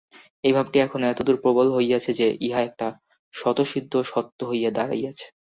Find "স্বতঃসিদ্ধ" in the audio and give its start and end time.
3.33-3.93